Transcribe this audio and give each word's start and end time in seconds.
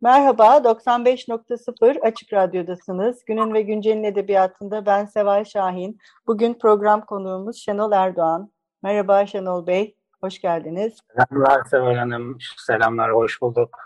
Merhaba, 0.00 0.56
95.0 0.64 2.00
Açık 2.00 2.32
Radyo'dasınız. 2.32 3.24
Günün 3.24 3.54
ve 3.54 3.62
Güncel'in 3.62 4.04
edebiyatında 4.04 4.86
ben 4.86 5.04
Seval 5.04 5.44
Şahin. 5.44 5.98
Bugün 6.26 6.54
program 6.54 7.06
konuğumuz 7.06 7.56
Şenol 7.56 7.92
Erdoğan. 7.92 8.52
Merhaba 8.82 9.26
Şenol 9.26 9.66
Bey, 9.66 9.96
hoş 10.20 10.40
geldiniz. 10.40 10.98
Selamlar 11.16 11.64
Seval 11.64 11.94
Hanım, 11.94 12.38
selamlar, 12.66 13.12
hoş 13.12 13.42
bulduk. 13.42 13.78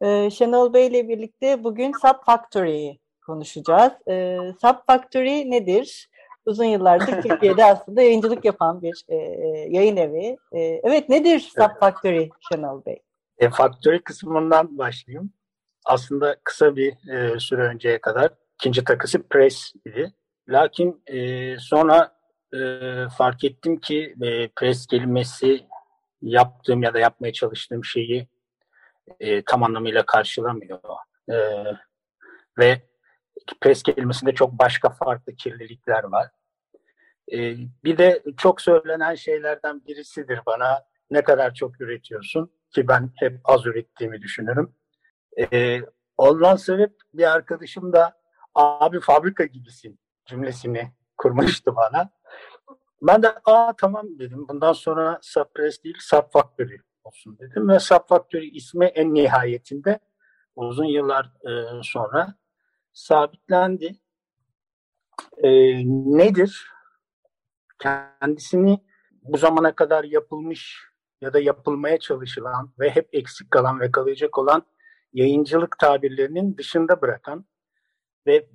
Ee, 0.00 0.30
Şenol 0.30 0.72
Bey 0.72 0.86
ile 0.86 1.08
birlikte 1.08 1.64
bugün 1.64 1.92
Sub 1.92 2.24
Factory'yi 2.26 3.00
konuşacağız. 3.26 3.92
Ee, 4.08 4.38
Sub 4.60 4.76
Factory 4.86 5.50
nedir? 5.50 6.10
Uzun 6.44 6.64
yıllardır 6.64 7.22
Türkiye'de 7.22 7.64
aslında 7.72 8.02
yayıncılık 8.02 8.44
yapan 8.44 8.82
bir 8.82 9.04
e, 9.08 9.16
yayın 9.68 9.96
evi. 9.96 10.36
E, 10.52 10.60
evet 10.60 11.08
nedir 11.08 11.40
Sub 11.40 11.80
Factory 11.80 12.28
Şenol 12.52 12.84
Bey? 12.84 13.02
E, 13.38 13.50
Factory 13.50 14.02
kısmından 14.02 14.78
başlayayım. 14.78 15.32
Aslında 15.86 16.36
kısa 16.44 16.76
bir 16.76 17.10
e, 17.10 17.40
süre 17.40 17.62
önceye 17.62 18.00
kadar 18.00 18.30
ikinci 18.54 18.84
takısı 18.84 19.28
Press 19.28 19.72
idi. 19.84 20.12
Lakin 20.48 21.02
e, 21.06 21.58
sonra 21.58 22.18
e, 22.54 22.58
fark 23.18 23.44
ettim 23.44 23.80
ki 23.80 24.14
e, 24.22 24.48
Press 24.48 24.86
kelimesi 24.86 25.66
yaptığım 26.22 26.82
ya 26.82 26.94
da 26.94 26.98
yapmaya 26.98 27.32
çalıştığım 27.32 27.84
şeyi 27.84 28.28
e, 29.20 29.42
tam 29.42 29.62
anlamıyla 29.62 30.06
karşılamıyor. 30.06 30.80
E, 31.30 31.36
ve 32.58 32.82
pres 33.60 33.82
kelimesinde 33.82 34.32
çok 34.32 34.52
başka 34.52 34.90
farklı 34.90 35.34
kirlilikler 35.34 36.04
var. 36.04 36.30
E, 37.32 37.56
bir 37.84 37.98
de 37.98 38.22
çok 38.36 38.60
söylenen 38.60 39.14
şeylerden 39.14 39.86
birisidir 39.86 40.40
bana 40.46 40.84
ne 41.10 41.22
kadar 41.22 41.54
çok 41.54 41.80
üretiyorsun 41.80 42.52
ki 42.70 42.88
ben 42.88 43.12
hep 43.16 43.40
az 43.44 43.66
ürettiğimi 43.66 44.22
düşünürüm. 44.22 44.74
E, 45.38 45.80
ondan 46.16 46.56
sebep 46.56 46.92
bir 47.14 47.32
arkadaşım 47.32 47.92
da 47.92 48.20
abi 48.54 49.00
fabrika 49.00 49.44
gibisin 49.44 50.00
cümlesini 50.26 50.92
kurmuştu 51.16 51.76
bana. 51.76 52.10
Ben 53.02 53.22
de 53.22 53.34
aa 53.44 53.72
tamam 53.76 54.18
dedim. 54.18 54.48
Bundan 54.48 54.72
sonra 54.72 55.18
Subpress 55.22 55.84
değil 55.84 55.96
Sub 56.00 56.30
Factory 56.32 56.76
olsun 57.04 57.38
dedim 57.38 57.68
ve 57.68 57.78
Sub 57.78 58.08
Factory 58.08 58.48
ismi 58.48 58.84
en 58.84 59.14
nihayetinde 59.14 60.00
uzun 60.56 60.84
yıllar 60.84 61.24
e, 61.24 61.82
sonra 61.82 62.34
sabitlendi. 62.92 64.00
E, 65.36 65.50
nedir? 66.18 66.70
Kendisini 67.78 68.84
bu 69.22 69.36
zamana 69.36 69.74
kadar 69.74 70.04
yapılmış 70.04 70.86
ya 71.20 71.32
da 71.32 71.38
yapılmaya 71.38 71.98
çalışılan 71.98 72.72
ve 72.78 72.90
hep 72.90 73.08
eksik 73.12 73.50
kalan 73.50 73.80
ve 73.80 73.90
kalacak 73.90 74.38
olan 74.38 74.66
yayıncılık 75.16 75.78
tabirlerinin 75.78 76.56
dışında 76.56 77.02
bırakan 77.02 77.46
ve 78.26 78.46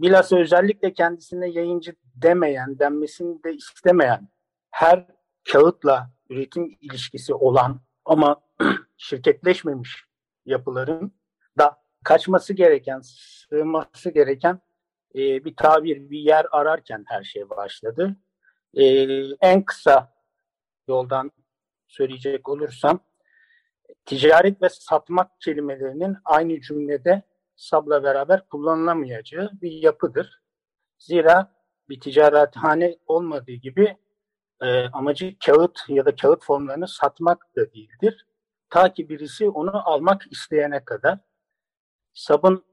bilhassa 0.00 0.38
özellikle 0.38 0.92
kendisine 0.92 1.48
yayıncı 1.48 1.96
demeyen, 2.14 2.78
denmesini 2.78 3.44
de 3.44 3.54
istemeyen 3.54 4.28
her 4.70 5.06
kağıtla 5.52 6.10
üretim 6.30 6.76
ilişkisi 6.80 7.34
olan 7.34 7.80
ama 8.04 8.42
şirketleşmemiş 8.96 10.04
yapıların 10.46 11.12
da 11.58 11.82
kaçması 12.04 12.54
gereken, 12.54 13.00
sığması 13.04 14.10
gereken 14.10 14.60
e, 15.14 15.44
bir 15.44 15.56
tabir, 15.56 16.10
bir 16.10 16.18
yer 16.18 16.46
ararken 16.50 17.04
her 17.06 17.24
şey 17.24 17.50
başladı. 17.50 18.16
E, 18.74 18.84
en 19.40 19.64
kısa 19.64 20.14
yoldan 20.88 21.30
söyleyecek 21.88 22.48
olursam, 22.48 23.00
ticaret 24.06 24.62
ve 24.62 24.68
satmak 24.68 25.40
kelimelerinin 25.40 26.16
aynı 26.24 26.60
cümlede 26.60 27.22
sabla 27.56 28.02
beraber 28.02 28.48
kullanılamayacağı 28.48 29.50
bir 29.62 29.72
yapıdır. 29.72 30.42
Zira 30.98 31.52
bir 31.88 32.00
ticarethane 32.00 32.98
olmadığı 33.06 33.52
gibi 33.52 33.96
e, 34.60 34.88
amacı 34.88 35.36
kağıt 35.46 35.78
ya 35.88 36.06
da 36.06 36.16
kağıt 36.16 36.44
formlarını 36.44 36.88
satmak 36.88 37.56
da 37.56 37.72
değildir. 37.72 38.26
Ta 38.70 38.92
ki 38.92 39.08
birisi 39.08 39.48
onu 39.48 39.88
almak 39.88 40.22
isteyene 40.30 40.84
kadar 40.84 41.18
sabın 42.14 42.64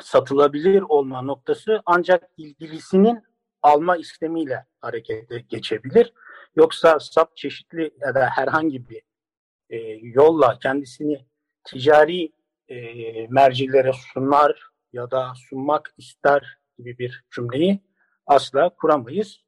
satılabilir 0.00 0.82
olma 0.82 1.22
noktası 1.22 1.82
ancak 1.86 2.30
ilgilisinin 2.36 3.22
alma 3.62 3.96
istemiyle 3.96 4.66
harekete 4.80 5.38
geçebilir. 5.38 6.12
Yoksa 6.56 7.00
sap 7.00 7.36
çeşitli 7.36 7.94
ya 8.00 8.14
da 8.14 8.26
herhangi 8.26 8.88
bir 8.88 9.02
e, 9.70 9.78
yolla 10.02 10.58
kendisini 10.58 11.26
ticari 11.64 12.32
e, 12.68 12.76
mercilere 13.26 13.92
sunar 13.92 14.70
ya 14.92 15.10
da 15.10 15.32
sunmak 15.48 15.94
ister 15.98 16.58
gibi 16.78 16.98
bir 16.98 17.24
cümleyi 17.34 17.80
asla 18.26 18.68
kuramayız. 18.68 19.40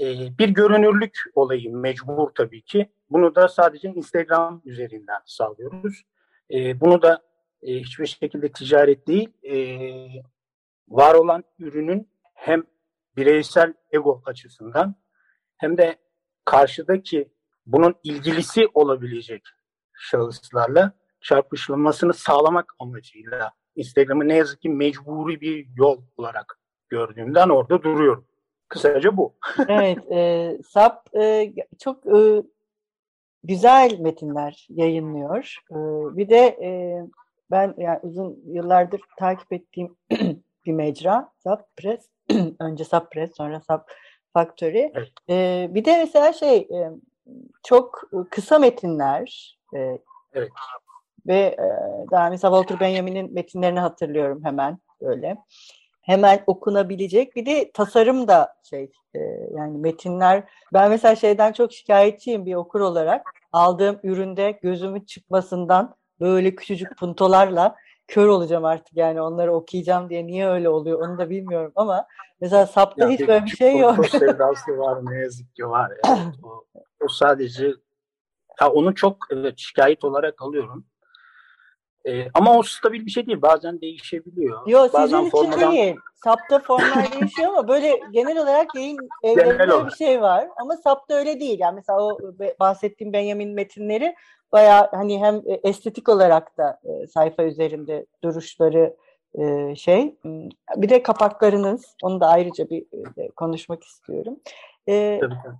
E, 0.00 0.04
bir 0.38 0.48
görünürlük 0.48 1.18
olayı 1.34 1.76
mecbur 1.76 2.30
tabii 2.34 2.62
ki. 2.62 2.88
Bunu 3.10 3.34
da 3.34 3.48
sadece 3.48 3.88
Instagram 3.88 4.62
üzerinden 4.64 5.20
sağlıyoruz. 5.26 6.02
E, 6.50 6.80
bunu 6.80 7.02
da 7.02 7.22
e, 7.62 7.74
hiçbir 7.74 8.06
şekilde 8.06 8.52
ticaret 8.52 9.06
değil, 9.06 9.28
e, 9.42 9.56
var 10.88 11.14
olan 11.14 11.44
ürünün 11.58 12.08
hem 12.34 12.62
bireysel 13.16 13.74
ego 13.92 14.22
açısından 14.26 14.94
hem 15.56 15.78
de 15.78 15.96
karşıdaki 16.44 17.28
bunun 17.68 17.94
ilgilisi 18.02 18.68
olabilecek 18.74 19.42
şahıslarla 19.92 20.92
çarpışılmasını 21.20 22.14
sağlamak 22.14 22.74
amacıyla 22.78 23.52
Instagram'ı 23.76 24.28
ne 24.28 24.34
yazık 24.34 24.62
ki 24.62 24.68
mecburi 24.68 25.40
bir 25.40 25.66
yol 25.76 26.02
olarak 26.16 26.58
gördüğümden 26.88 27.48
orada 27.48 27.82
duruyorum. 27.82 28.24
Kısaca 28.68 29.16
bu. 29.16 29.34
evet, 29.68 30.12
e, 30.12 30.58
SAP 30.68 31.16
e, 31.16 31.52
çok 31.78 32.06
e, 32.06 32.42
güzel 33.44 33.98
metinler 33.98 34.66
yayınlıyor. 34.70 35.56
E, 35.70 35.76
bir 36.16 36.28
de 36.28 36.38
e, 36.38 36.70
ben 37.50 37.74
yani 37.78 37.98
uzun 38.02 38.42
yıllardır 38.46 39.00
takip 39.18 39.52
ettiğim 39.52 39.96
bir 40.66 40.72
mecra 40.72 41.32
SAP 41.36 41.76
Press. 41.76 42.08
Önce 42.60 42.84
SAP 42.84 43.12
Press, 43.12 43.36
sonra 43.36 43.60
SAP 43.60 43.90
Factory. 44.32 44.90
Evet. 44.94 45.12
E, 45.28 45.68
bir 45.70 45.84
de 45.84 45.98
mesela 45.98 46.32
şey 46.32 46.56
e, 46.56 46.90
çok 47.66 48.02
kısa 48.30 48.58
metinler. 48.58 49.58
E, 49.74 49.98
evet. 50.32 50.50
Ve 51.26 51.38
e, 51.38 51.66
daha 52.10 52.30
mesela 52.30 52.56
Walter 52.56 52.80
Benjamin'in 52.80 53.34
metinlerini 53.34 53.80
hatırlıyorum 53.80 54.44
hemen 54.44 54.78
böyle 55.00 55.36
hemen 56.08 56.42
okunabilecek. 56.46 57.36
Bir 57.36 57.46
de 57.46 57.70
tasarım 57.74 58.28
da 58.28 58.54
şey 58.70 58.90
e, 59.14 59.18
yani 59.56 59.78
metinler. 59.78 60.44
Ben 60.72 60.90
mesela 60.90 61.16
şeyden 61.16 61.52
çok 61.52 61.72
şikayetçiyim 61.72 62.46
bir 62.46 62.54
okur 62.54 62.80
olarak. 62.80 63.26
Aldığım 63.52 64.00
üründe 64.02 64.50
gözümün 64.62 65.00
çıkmasından 65.00 65.96
böyle 66.20 66.54
küçücük 66.54 66.98
puntolarla 66.98 67.76
kör 68.08 68.26
olacağım 68.26 68.64
artık 68.64 68.96
yani 68.96 69.20
onları 69.20 69.52
okuyacağım 69.54 70.10
diye 70.10 70.26
niye 70.26 70.48
öyle 70.48 70.68
oluyor 70.68 71.08
onu 71.08 71.18
da 71.18 71.30
bilmiyorum 71.30 71.72
ama 71.76 72.06
mesela 72.40 72.66
SAP'ta 72.66 73.04
ya 73.04 73.10
hiç 73.10 73.20
böyle 73.28 73.44
bir 73.44 73.50
şey 73.50 73.78
yok. 73.78 74.06
sevdası 74.08 74.78
var 74.78 74.98
ne 75.02 75.18
yazık 75.18 75.54
ki 75.54 75.68
var. 75.68 75.92
Yani. 76.06 76.32
o, 76.42 76.64
o 77.00 77.08
sadece 77.08 77.66
ya 78.60 78.70
onu 78.70 78.94
çok 78.94 79.16
evet, 79.30 79.54
şikayet 79.58 80.04
olarak 80.04 80.42
alıyorum. 80.42 80.86
E, 82.08 82.26
ama 82.34 82.58
o 82.58 82.62
stabil 82.62 83.06
bir 83.06 83.10
şey 83.10 83.26
değil. 83.26 83.42
Bazen 83.42 83.80
değişebiliyor. 83.80 84.66
Yok 84.66 84.90
sizin 84.96 85.20
için 85.20 85.30
formadan... 85.30 85.72
değil. 85.72 85.96
SAP'ta 86.24 86.58
formlar 86.58 87.12
değişiyor 87.12 87.48
ama 87.48 87.68
böyle 87.68 88.00
genel 88.12 88.42
olarak 88.42 88.74
yayın 88.74 88.98
evlerinde 89.22 89.86
bir 89.86 89.90
şey 89.90 90.20
var. 90.20 90.48
Ama 90.60 90.76
SAP'ta 90.76 91.14
öyle 91.14 91.40
değil. 91.40 91.58
Yani 91.60 91.74
mesela 91.74 92.00
o 92.02 92.18
bahsettiğim 92.60 93.12
Benjamin 93.12 93.54
metinleri 93.54 94.14
baya 94.52 94.88
hani 94.92 95.20
hem 95.20 95.42
estetik 95.46 96.08
olarak 96.08 96.58
da 96.58 96.80
e, 96.84 97.06
sayfa 97.06 97.44
üzerinde 97.44 98.06
duruşları 98.24 98.96
e, 99.34 99.76
şey. 99.76 100.18
Bir 100.76 100.88
de 100.88 101.02
kapaklarınız, 101.02 101.96
onu 102.02 102.20
da 102.20 102.26
ayrıca 102.26 102.70
bir 102.70 102.82
e, 103.16 103.30
konuşmak 103.36 103.84
istiyorum. 103.84 104.36
E, 104.88 105.18
tabii, 105.20 105.34
tabii. 105.44 105.56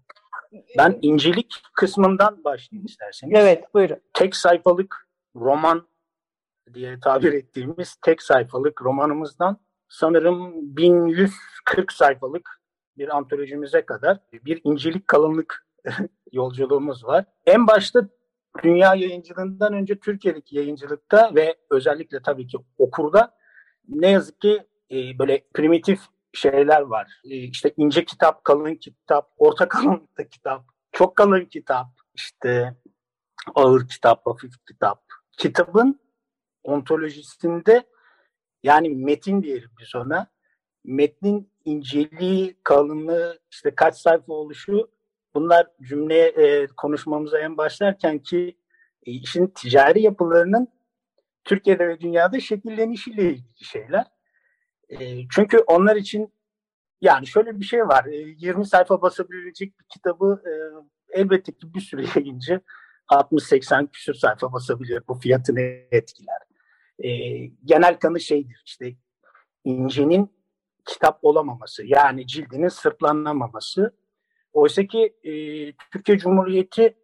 Ben 0.79 0.99
incelik 1.03 1.63
kısmından 1.75 2.45
başlayayım 2.45 2.87
isterseniz. 2.87 3.35
Evet, 3.37 3.75
buyurun. 3.75 3.99
Tek 4.15 4.37
sayfalık 4.37 5.09
roman 5.37 5.89
diye 6.75 7.01
tabir 7.01 7.33
ettiğimiz 7.33 7.97
tek 8.03 8.23
sayfalık 8.23 8.83
romanımızdan 8.83 9.61
sanırım 9.89 10.53
1140 10.77 11.93
sayfalık 11.93 12.61
bir 12.99 13.17
antolojimize 13.17 13.87
kadar 13.87 14.19
bir 14.33 14.61
incelik 14.65 15.09
kalınlık 15.09 15.67
yolculuğumuz 16.33 17.05
var. 17.05 17.25
En 17.47 17.67
başta 17.67 18.09
dünya 18.63 18.95
yayıncılığından 18.95 19.73
önce 19.73 19.99
Türkiye'deki 19.99 20.57
yayıncılıkta 20.57 21.35
ve 21.35 21.57
özellikle 21.71 22.23
tabii 22.23 22.47
ki 22.47 22.59
okurda 22.79 23.39
ne 23.89 24.11
yazık 24.11 24.41
ki 24.41 24.67
e, 24.91 25.19
böyle 25.19 25.45
primitif 25.55 26.01
şeyler 26.33 26.81
var. 26.81 27.21
E, 27.25 27.37
işte 27.37 27.75
ince 27.77 28.05
kitap, 28.05 28.45
kalın 28.45 28.75
kitap, 28.75 29.33
orta 29.37 29.69
kalınlıkta 29.69 30.29
kitap, 30.29 30.65
çok 30.93 31.17
kalın 31.17 31.45
kitap, 31.45 31.87
işte 32.15 32.75
ağır 33.55 33.89
kitap, 33.89 34.27
hafif 34.27 34.53
kitap. 34.69 35.05
Kitabın 35.33 36.01
ontolojisinde 36.65 37.83
yani 38.63 38.89
metin 38.89 39.43
diyelim 39.43 39.71
biz 39.81 39.95
ona. 39.95 40.31
Metnin 40.85 41.53
inceliği, 41.65 42.57
kalınlığı, 42.65 43.39
işte 43.51 43.75
kaç 43.75 43.97
sayfa 43.97 44.33
oluşu 44.33 44.91
bunlar 45.39 45.67
cümleye 45.83 46.29
e, 46.29 46.67
konuşmamıza 46.67 47.39
en 47.39 47.57
başlarken 47.57 48.19
ki 48.19 48.59
e, 49.07 49.11
işin 49.11 49.47
ticari 49.47 50.03
yapılarının 50.03 50.69
Türkiye'de 51.45 51.89
ve 51.89 52.01
dünyada 52.01 52.41
şekillenişiyle 52.41 53.23
ilgili 53.23 53.65
şeyler. 53.65 54.07
E, 54.89 55.29
çünkü 55.29 55.59
onlar 55.59 55.97
için 55.97 56.33
yani 57.01 57.27
şöyle 57.27 57.61
bir 57.61 57.65
şey 57.65 57.81
var. 57.81 58.05
E, 58.05 58.17
20 58.17 58.67
sayfa 58.67 59.03
basabilecek 59.03 59.79
bir 59.81 59.85
kitabı 59.89 60.43
e, 60.47 60.53
elbette 61.21 61.53
ki 61.53 61.75
bir 61.75 61.81
süre 61.81 62.05
yayınca 62.17 62.61
60-80 63.09 63.91
küsur 63.91 64.15
sayfa 64.15 64.53
basabilir. 64.53 65.03
Bu 65.09 65.15
fiyatını 65.15 65.61
etkiler. 65.91 66.43
E, 66.99 67.11
genel 67.65 67.99
kanı 67.99 68.21
şeydir 68.21 68.63
işte 68.67 68.95
incenin 69.65 70.39
kitap 70.87 71.19
olamaması 71.23 71.87
yani 71.87 72.27
cildinin 72.27 72.69
sırtlanamaması. 72.69 73.95
Oysa 74.53 74.87
ki 74.87 75.15
e, 75.25 75.33
Türkiye 75.93 76.19
Cumhuriyeti 76.19 76.97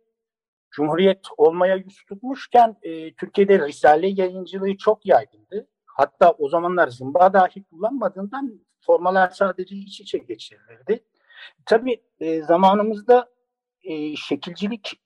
Cumhuriyet 0.71 1.27
olmaya 1.37 1.77
yüz 1.77 2.05
tutmuşken 2.09 2.77
e, 2.83 3.15
Türkiye'de 3.15 3.67
Risale 3.67 4.09
yayıncılığı 4.09 4.77
çok 4.77 5.07
yaygındı. 5.07 5.69
Hatta 5.87 6.31
o 6.31 6.49
zamanlar 6.49 6.89
zımba 6.89 7.33
dahi 7.33 7.65
kullanmadığından 7.65 8.61
formalar 8.81 9.31
sadece 9.31 9.77
iç 9.77 10.01
içe 10.01 10.19
geçirilirdi. 10.19 11.05
Tabii 11.67 12.03
e, 12.21 12.43
zamanımızda 12.43 13.31
e, 13.83 14.17
şekilcilik 14.17 15.01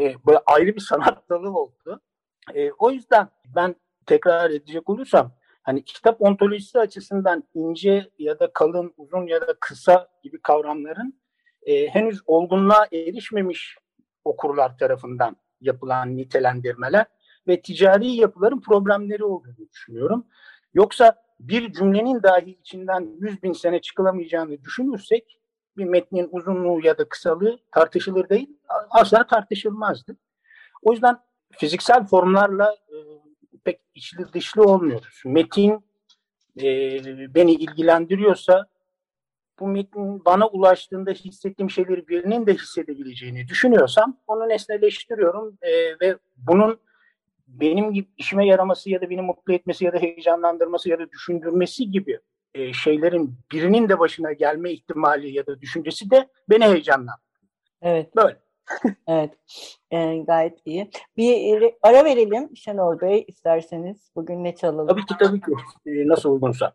e, 0.00 0.14
böyle 0.26 0.38
ayrı 0.46 0.76
bir 0.76 0.80
sanat 0.80 1.28
dalı 1.30 1.58
oldu. 1.58 2.00
E, 2.54 2.72
o 2.72 2.90
yüzden 2.90 3.28
ben 3.56 3.74
tekrar 4.06 4.50
edecek 4.50 4.90
olursam 4.90 5.32
hani 5.62 5.84
kitap 5.84 6.22
ontolojisi 6.22 6.78
açısından 6.78 7.44
ince 7.54 8.10
ya 8.18 8.38
da 8.38 8.52
kalın, 8.52 8.94
uzun 8.96 9.26
ya 9.26 9.40
da 9.40 9.54
kısa 9.60 10.08
gibi 10.22 10.42
kavramların 10.42 11.20
e, 11.68 11.88
henüz 11.88 12.20
olgunluğa 12.26 12.86
erişmemiş 12.92 13.76
okurlar 14.24 14.78
tarafından 14.78 15.36
yapılan 15.60 16.16
nitelendirmeler 16.16 17.06
ve 17.46 17.62
ticari 17.62 18.10
yapıların 18.10 18.60
problemleri 18.60 19.24
olduğunu 19.24 19.68
düşünüyorum. 19.72 20.26
Yoksa 20.74 21.22
bir 21.40 21.72
cümlenin 21.72 22.22
dahi 22.22 22.50
içinden 22.50 23.16
100 23.20 23.42
bin 23.42 23.52
sene 23.52 23.80
çıkılamayacağını 23.80 24.64
düşünürsek 24.64 25.40
bir 25.76 25.84
metnin 25.84 26.28
uzunluğu 26.32 26.86
ya 26.86 26.98
da 26.98 27.08
kısalığı 27.08 27.58
tartışılır 27.72 28.28
değil, 28.28 28.58
asla 28.90 29.26
tartışılmazdı. 29.26 30.16
O 30.82 30.92
yüzden 30.92 31.16
fiziksel 31.50 32.06
formlarla 32.06 32.72
e, 32.72 32.96
pek 33.64 33.80
içli 33.94 34.32
dışlı 34.32 34.62
olmuyoruz. 34.62 35.22
Metin 35.24 35.84
e, 36.62 36.64
beni 37.34 37.52
ilgilendiriyorsa 37.52 38.66
bu 39.60 39.66
metnin 39.66 40.24
bana 40.24 40.46
ulaştığında 40.46 41.10
hissettiğim 41.10 41.70
şeyleri 41.70 42.08
birinin 42.08 42.46
de 42.46 42.54
hissedebileceğini 42.54 43.48
düşünüyorsam 43.48 44.16
onu 44.26 44.48
nesneleştiriyorum 44.48 45.58
e, 45.62 45.70
ve 46.00 46.18
bunun 46.36 46.80
benim 47.48 47.92
gibi 47.92 48.08
işime 48.16 48.46
yaraması 48.46 48.90
ya 48.90 49.00
da 49.00 49.10
beni 49.10 49.22
mutlu 49.22 49.52
etmesi 49.52 49.84
ya 49.84 49.92
da 49.92 49.98
heyecanlandırması 49.98 50.88
ya 50.88 50.98
da 50.98 51.10
düşündürmesi 51.10 51.90
gibi 51.90 52.18
e, 52.54 52.72
şeylerin 52.72 53.34
birinin 53.52 53.88
de 53.88 53.98
başına 53.98 54.32
gelme 54.32 54.72
ihtimali 54.72 55.36
ya 55.36 55.46
da 55.46 55.60
düşüncesi 55.60 56.10
de 56.10 56.28
beni 56.50 56.64
heyecanlandırıyor. 56.64 57.18
Evet. 57.82 58.16
Böyle. 58.16 58.36
evet. 59.06 59.30
E, 59.90 60.18
gayet 60.18 60.58
iyi. 60.64 60.90
Bir 61.16 61.74
ara 61.82 62.04
verelim 62.04 62.56
Şenol 62.56 63.00
Bey 63.00 63.24
isterseniz. 63.28 64.10
Bugün 64.16 64.44
ne 64.44 64.56
çalalım? 64.56 64.88
Tabii 64.88 65.06
ki 65.06 65.14
tabii 65.18 65.40
ki. 65.40 65.52
E, 65.86 66.08
nasıl 66.08 66.32
uygunsa. 66.32 66.72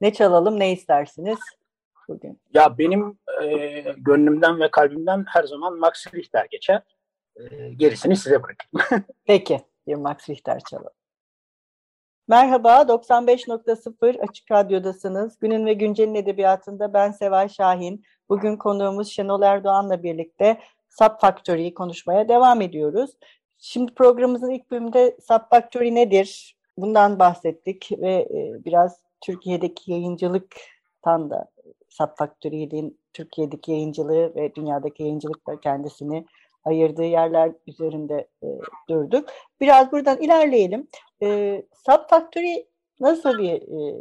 Ne 0.00 0.12
çalalım, 0.12 0.60
ne 0.60 0.72
istersiniz 0.72 1.38
bugün? 2.08 2.40
Ya 2.54 2.78
benim 2.78 3.18
e, 3.42 3.80
gönlümden 3.96 4.60
ve 4.60 4.70
kalbimden 4.70 5.24
her 5.28 5.44
zaman 5.44 5.78
Max 5.78 6.14
Richter 6.14 6.46
geçer. 6.50 6.82
E, 7.36 7.68
gerisini 7.68 8.16
size 8.16 8.42
bırakayım. 8.42 9.04
Peki 9.24 9.60
bir 9.86 9.94
Max 9.94 10.28
Richter 10.30 10.60
çalalım. 10.70 10.92
Merhaba, 12.28 12.82
95.0 12.82 14.20
Açık 14.28 14.50
Radyo'dasınız. 14.50 15.38
Günün 15.38 15.66
ve 15.66 15.72
Güncel'in 15.72 16.14
edebiyatında 16.14 16.92
ben 16.92 17.10
Seval 17.10 17.48
Şahin. 17.48 18.04
Bugün 18.28 18.56
konuğumuz 18.56 19.08
Şenol 19.08 19.42
Erdoğan'la 19.42 20.02
birlikte 20.02 20.60
Sub 20.88 21.20
Factory'yi 21.20 21.74
konuşmaya 21.74 22.28
devam 22.28 22.60
ediyoruz. 22.60 23.10
Şimdi 23.58 23.94
programımızın 23.94 24.50
ilk 24.50 24.70
bölümünde 24.70 25.16
Sub 25.28 25.50
Factory 25.50 25.94
nedir? 25.94 26.56
Bundan 26.78 27.18
bahsettik 27.18 27.90
ve 27.98 28.12
e, 28.12 28.64
biraz 28.64 29.00
Türkiye'deki 29.20 29.92
yayıncılıktan 29.92 31.30
da 31.30 31.48
Sub 31.98 32.08
Türkiye'deki 33.12 33.72
yayıncılığı 33.72 34.34
ve 34.34 34.54
dünyadaki 34.54 35.02
yayıncılıkla 35.02 35.60
kendisini 35.60 36.26
ayırdığı 36.64 37.04
yerler 37.04 37.52
üzerinde 37.66 38.28
e, 38.42 38.46
durduk. 38.88 39.28
Biraz 39.60 39.92
buradan 39.92 40.18
ilerleyelim. 40.18 40.88
E, 41.22 41.62
Sub 41.86 42.00
nasıl 43.00 43.38
bir 43.38 43.52
e, 43.52 44.00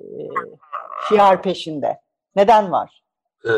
şiar 1.10 1.42
peşinde? 1.42 2.00
Neden 2.36 2.72
var? 2.72 3.06
Ee, 3.46 3.52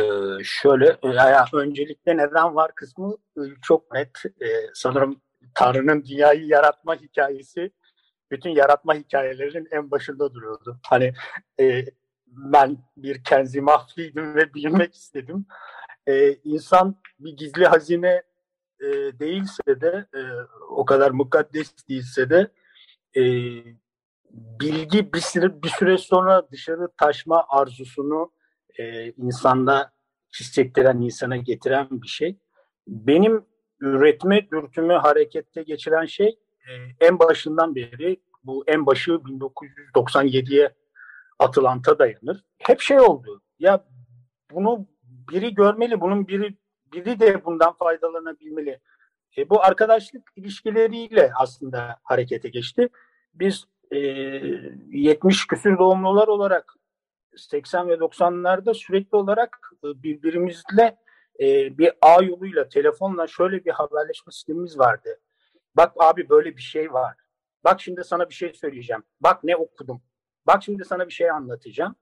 şöyle, 0.44 0.98
yani 1.04 1.48
öncelikle 1.54 2.18
neden 2.18 2.56
var 2.56 2.72
kısmı 2.76 3.18
e, 3.38 3.42
çok 3.62 3.94
net. 3.94 4.10
Ee, 4.26 4.48
sanırım 4.74 5.22
Tanrı'nın 5.56 6.06
dünyayı 6.06 6.46
yaratma 6.46 6.96
hikayesi 6.96 7.72
bütün 8.32 8.50
yaratma 8.50 8.96
hikayelerinin 8.96 9.68
en 9.72 9.92
başında 9.92 10.34
duruyordu. 10.34 10.80
Hani 10.84 11.14
e, 11.60 11.86
ben 12.28 12.78
bir 12.98 13.24
kenzi 13.24 13.62
mahfiydim 13.62 14.36
ve 14.36 14.54
bilmek 14.54 14.96
istedim. 14.96 15.46
Ee, 16.08 16.34
insan 16.34 16.96
bir 17.20 17.38
gizli 17.38 17.66
hazine 17.66 18.24
e, 18.80 18.86
değilse 19.20 19.82
de 19.82 20.06
e, 20.16 20.22
o 20.70 20.86
kadar 20.86 21.12
mukaddes 21.12 21.74
değilse 21.90 22.30
de 22.30 22.52
e, 23.16 23.24
bilgi 24.32 25.14
bir 25.14 25.20
süre, 25.20 25.64
bir 25.64 25.70
süre 25.70 25.98
sonra 25.98 26.52
dışarı 26.52 26.88
taşma 26.98 27.46
arzusunu 27.50 28.32
e, 28.80 29.12
insanda 29.12 29.92
hissettiren, 30.40 31.02
insana 31.02 31.38
getiren 31.38 31.88
bir 31.92 32.08
şey. 32.08 32.38
Benim 32.88 33.46
üretme 33.80 34.50
dürtümü 34.52 34.94
harekette 34.94 35.64
geçiren 35.64 36.06
şey 36.06 36.28
e, 36.28 36.72
en 37.00 37.20
başından 37.20 37.76
beri 37.76 38.22
bu 38.44 38.64
en 38.68 38.86
başı 38.86 39.12
1997'ye 39.12 40.74
Atlanta 41.40 42.00
dayanır. 42.00 42.44
Hep 42.58 42.82
şey 42.82 43.00
oldu. 43.00 43.42
Ya 43.60 43.84
bunu 44.52 44.86
biri 45.04 45.54
görmeli, 45.54 46.02
bunun 46.02 46.28
biri 46.28 46.58
biri 46.94 47.20
de 47.20 47.46
bundan 47.46 47.74
faydalanabilmeli. 47.74 48.80
E, 49.38 49.50
bu 49.50 49.64
arkadaşlık 49.64 50.32
ilişkileriyle 50.36 51.32
aslında 51.36 51.98
harekete 52.04 52.50
geçti. 52.50 52.90
Biz 53.34 53.66
e, 53.92 53.98
70 53.98 55.48
küsür 55.48 55.78
doğumlular 55.78 56.28
olarak 56.28 56.74
80 57.36 57.88
ve 57.88 57.94
90'larda 57.94 58.74
sürekli 58.74 59.16
olarak 59.16 59.72
e, 59.84 60.04
birbirimizle 60.04 60.98
e, 61.40 61.78
bir 61.78 61.94
ağ 62.02 62.24
yoluyla, 62.24 62.70
telefonla 62.70 63.28
şöyle 63.28 63.66
bir 63.66 63.72
haberleşme 63.72 64.32
sistemimiz 64.32 64.80
vardı. 64.80 65.20
Bak 65.76 65.94
abi 66.00 66.30
böyle 66.30 66.58
bir 66.58 66.62
şey 66.62 66.94
var. 66.94 67.16
Bak 67.64 67.82
şimdi 67.82 68.04
sana 68.04 68.30
bir 68.30 68.34
şey 68.34 68.54
söyleyeceğim. 68.54 69.04
Bak 69.22 69.44
ne 69.44 69.56
okudum. 69.56 70.02
Bak 70.48 70.64
şimdi 70.64 70.86
sana 70.86 71.08
bir 71.08 71.14
şey 71.14 71.32
anlatacağım. 71.32 71.96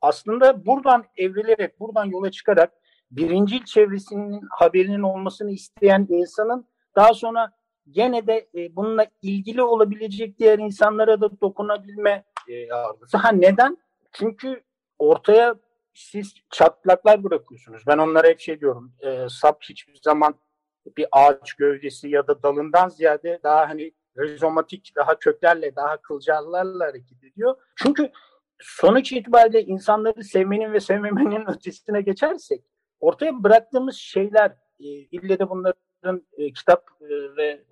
Aslında 0.00 0.66
buradan 0.66 1.04
evrilerek, 1.16 1.80
buradan 1.80 2.04
yola 2.04 2.30
çıkarak 2.30 2.72
birincil 3.10 3.64
çevresinin 3.64 4.42
haberinin 4.50 5.02
olmasını 5.02 5.50
isteyen 5.50 6.06
insanın 6.10 6.66
daha 6.96 7.14
sonra 7.14 7.52
gene 7.90 8.26
de 8.26 8.48
e, 8.54 8.76
bununla 8.76 9.06
ilgili 9.22 9.62
olabilecek 9.62 10.38
diğer 10.38 10.58
insanlara 10.58 11.20
da 11.20 11.40
dokunabilme 11.40 12.24
e, 12.48 12.72
algısı. 12.72 13.16
Ha 13.16 13.32
neden? 13.32 13.78
Çünkü 14.12 14.62
ortaya 14.98 15.54
siz 15.94 16.34
çatlaklar 16.50 17.24
bırakıyorsunuz. 17.24 17.82
Ben 17.86 17.98
onlara 17.98 18.28
hep 18.28 18.40
şey 18.40 18.60
diyorum. 18.60 18.92
E, 19.00 19.26
sap 19.28 19.62
hiçbir 19.62 19.98
zaman 20.02 20.34
bir 20.96 21.06
ağaç 21.12 21.54
gövdesi 21.54 22.08
ya 22.08 22.26
da 22.26 22.42
dalından 22.42 22.88
ziyade 22.88 23.40
daha 23.42 23.68
hani 23.68 23.92
rizomatik, 24.18 24.92
daha 24.96 25.18
köklerle, 25.18 25.76
daha 25.76 25.96
kılcallarla 25.96 26.86
hareket 26.86 27.24
ediyor. 27.24 27.54
Çünkü 27.76 28.10
sonuç 28.60 29.12
itibariyle 29.12 29.62
insanları 29.64 30.24
sevmenin 30.24 30.72
ve 30.72 30.80
sevmemenin 30.80 31.44
ötesine 31.50 32.00
geçersek 32.00 32.62
ortaya 33.00 33.42
bıraktığımız 33.42 33.96
şeyler 33.96 34.50
e, 34.80 34.84
ille 34.88 35.38
de 35.38 35.50
bunların 35.50 36.22
e, 36.38 36.52
kitap 36.52 36.84
e, 37.00 37.36
ve 37.36 37.64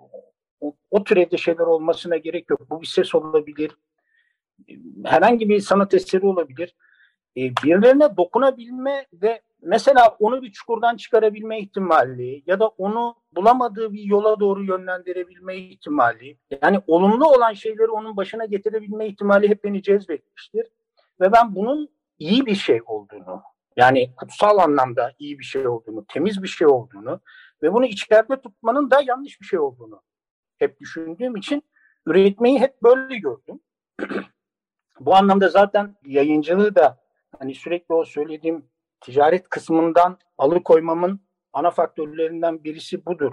o, 0.61 0.77
o 0.91 1.05
türevde 1.05 1.37
şeyler 1.37 1.65
olmasına 1.65 2.17
gerek 2.17 2.51
yok. 2.51 2.71
Bu 2.71 2.83
bir 2.83 2.87
ses 2.87 3.15
olabilir. 3.15 3.71
Herhangi 5.05 5.49
bir 5.49 5.61
sanat 5.61 5.95
eseri 5.95 6.27
olabilir. 6.27 6.75
E, 7.37 7.41
birilerine 7.41 8.17
dokunabilme 8.17 9.07
ve 9.13 9.41
mesela 9.65 10.17
onu 10.19 10.43
bir 10.43 10.53
çukurdan 10.53 10.97
çıkarabilme 10.97 11.61
ihtimali 11.61 12.43
ya 12.47 12.61
da 12.61 12.69
onu 12.69 13.15
bulamadığı 13.33 13.93
bir 13.93 14.03
yola 14.03 14.41
doğru 14.41 14.65
yönlendirebilme 14.65 15.57
ihtimali 15.57 16.39
yani 16.63 16.81
olumlu 16.87 17.31
olan 17.31 17.53
şeyleri 17.53 17.89
onun 17.89 18.17
başına 18.17 18.45
getirebilme 18.45 19.07
ihtimali 19.07 19.49
hep 19.49 19.65
beni 19.65 19.83
cezbetmiştir. 19.83 20.67
Ve 21.21 21.33
ben 21.33 21.55
bunun 21.55 21.89
iyi 22.19 22.47
bir 22.47 22.55
şey 22.55 22.81
olduğunu 22.87 23.43
yani 23.77 24.15
kutsal 24.17 24.59
anlamda 24.59 25.13
iyi 25.19 25.39
bir 25.39 25.45
şey 25.45 25.69
olduğunu, 25.69 26.05
temiz 26.07 26.43
bir 26.43 26.49
şey 26.49 26.67
olduğunu 26.67 27.21
ve 27.63 27.73
bunu 27.73 27.87
içeride 27.87 28.41
tutmanın 28.41 28.91
da 28.91 29.01
yanlış 29.07 29.41
bir 29.41 29.47
şey 29.47 29.59
olduğunu 29.59 30.03
hep 30.59 30.81
düşündüğüm 30.81 31.37
için 31.37 31.63
üretmeyi 32.07 32.61
hep 32.61 32.83
böyle 32.83 33.19
gördüm. 33.19 33.61
Bu 35.01 35.15
anlamda 35.15 35.49
zaten 35.49 35.97
yayıncılığı 36.05 36.75
da 36.75 37.05
hani 37.39 37.55
sürekli 37.55 37.95
o 37.95 38.05
söylediğim 38.05 38.65
ticaret 39.05 39.49
kısmından 39.49 40.19
alıkoymamın 40.39 41.21
ana 41.53 41.71
faktörlerinden 41.71 42.65
birisi 42.65 43.07
budur. 43.07 43.33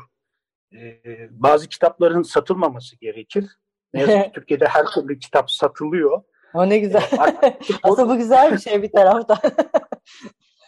Ee, 0.73 1.27
bazı 1.31 1.69
kitapların 1.69 2.21
satılmaması 2.21 2.95
gerekir. 2.95 3.45
Ne 3.93 4.01
yazık 4.01 4.23
ki 4.23 4.31
Türkiye'de 4.35 4.65
her 4.65 4.85
türlü 4.85 5.19
kitap 5.19 5.51
satılıyor. 5.51 6.21
O 6.53 6.69
ne 6.69 6.79
güzel. 6.79 7.03
Ee, 7.43 7.57
Aslında 7.83 8.09
bu 8.09 8.17
güzel 8.17 8.53
bir 8.53 8.57
şey 8.57 8.83
bir 8.83 8.91
taraftan. 8.91 9.37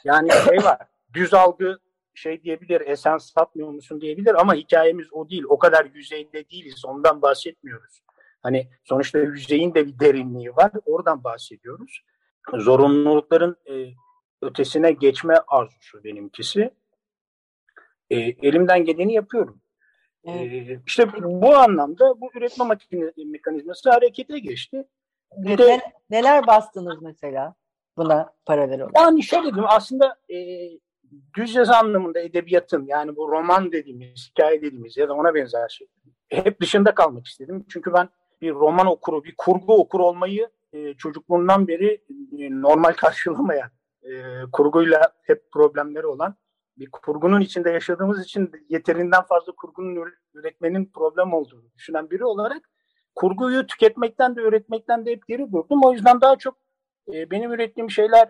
yani 0.03 0.29
şey 0.49 0.57
var, 0.57 0.77
düz 1.13 1.33
algı 1.33 1.77
şey 2.15 2.43
diyebilir, 2.43 2.81
esen 2.81 3.17
satmıyor 3.17 3.69
musun 3.69 4.01
diyebilir 4.01 4.41
ama 4.41 4.55
hikayemiz 4.55 5.13
o 5.13 5.29
değil. 5.29 5.43
O 5.49 5.59
kadar 5.59 5.85
yüzeyde 5.85 6.49
değiliz, 6.49 6.85
ondan 6.85 7.21
bahsetmiyoruz. 7.21 8.03
Hani 8.41 8.69
sonuçta 8.83 9.19
yüzeyin 9.19 9.73
de 9.73 9.87
bir 9.87 9.99
derinliği 9.99 10.55
var, 10.55 10.71
oradan 10.85 11.23
bahsediyoruz. 11.23 12.01
Zorunlulukların 12.53 13.57
e, 13.65 13.73
ötesine 14.43 14.91
geçme 14.91 15.35
arzusu 15.47 16.03
benimkisi. 16.03 16.71
E, 18.09 18.15
elimden 18.19 18.85
geleni 18.85 19.13
yapıyorum. 19.13 19.61
Evet. 20.25 20.69
E, 20.69 20.79
işte 20.87 21.07
bu 21.23 21.55
anlamda 21.55 22.21
bu 22.21 22.31
üretme 22.35 22.65
makine, 22.65 23.11
mekanizması 23.25 23.89
harekete 23.91 24.39
geçti. 24.39 24.87
Bir 25.37 25.57
de, 25.57 25.81
neler 26.09 26.47
bastınız 26.47 27.01
mesela 27.01 27.55
buna 27.97 28.33
paralel 28.45 28.81
olarak? 28.81 28.97
Yani 28.97 29.23
şöyle 29.23 29.43
diyeyim 29.43 29.65
aslında 29.67 30.15
e, 30.29 30.69
düz 31.37 31.55
yazı 31.55 31.77
anlamında 31.77 32.19
edebiyatın 32.19 32.85
yani 32.85 33.15
bu 33.15 33.31
roman 33.31 33.71
dediğimiz, 33.71 34.29
hikaye 34.31 34.61
dediğimiz 34.61 34.97
ya 34.97 35.09
da 35.09 35.13
ona 35.13 35.35
benzer 35.35 35.69
şey 35.69 35.87
hep 36.29 36.61
dışında 36.61 36.95
kalmak 36.95 37.27
istedim. 37.27 37.65
Çünkü 37.69 37.93
ben 37.93 38.09
bir 38.41 38.51
roman 38.53 38.87
okuru, 38.87 39.23
bir 39.23 39.35
kurgu 39.37 39.73
okuru 39.73 40.05
olmayı 40.05 40.49
e, 40.73 40.93
çocukluğundan 40.93 41.67
beri 41.67 42.01
e, 42.39 42.61
normal 42.61 42.93
karşılamayan 42.93 43.69
e, 44.03 44.41
kurguyla 44.51 45.13
hep 45.23 45.51
problemleri 45.51 46.07
olan 46.07 46.35
bir 46.77 46.91
kurgunun 46.91 47.41
içinde 47.41 47.69
yaşadığımız 47.69 48.23
için 48.23 48.51
yeterinden 48.69 49.21
fazla 49.21 49.53
kurgunun 49.55 50.11
üretmenin 50.33 50.91
problem 50.95 51.33
olduğunu 51.33 51.73
düşünen 51.75 52.09
biri 52.09 52.25
olarak 52.25 52.69
kurguyu 53.15 53.67
tüketmekten 53.67 54.35
de 54.35 54.41
üretmekten 54.41 55.05
de 55.05 55.11
hep 55.11 55.27
geri 55.27 55.51
durdum. 55.51 55.83
O 55.83 55.93
yüzden 55.93 56.21
daha 56.21 56.35
çok 56.35 56.57
e, 57.13 57.31
benim 57.31 57.51
ürettiğim 57.51 57.91
şeyler 57.91 58.29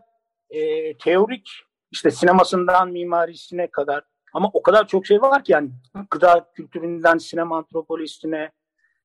e, 0.50 0.98
teorik 0.98 1.50
işte 1.92 2.12
sinemasından 2.12 2.92
mimarisine 2.92 3.72
kadar 3.72 4.04
ama 4.34 4.50
o 4.54 4.62
kadar 4.64 4.88
çok 4.88 5.06
şey 5.06 5.22
var 5.22 5.44
ki 5.44 5.52
yani 5.52 5.70
gıda 6.10 6.52
kültüründen 6.54 7.18
sinema 7.18 7.58
antropolojisine 7.58 8.52